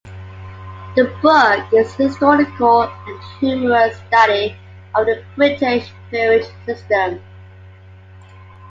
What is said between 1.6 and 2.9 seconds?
is a historical